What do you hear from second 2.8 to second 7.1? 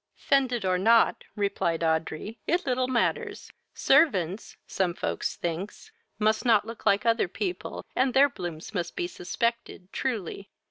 matters. Servants, some folks thinks, must not look like